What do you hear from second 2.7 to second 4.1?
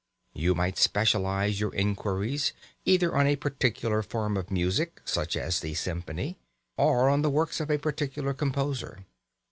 either on a particular